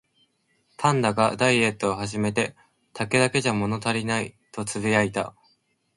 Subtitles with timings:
[0.79, 2.55] パンダがダイエットを始めて、
[2.91, 5.35] 「竹だけじゃ物足りない」とつぶやいた